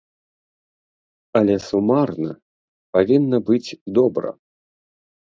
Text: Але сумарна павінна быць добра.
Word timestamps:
Але 1.39 1.55
сумарна 1.69 2.31
павінна 2.97 3.37
быць 3.51 3.77
добра. 3.99 4.29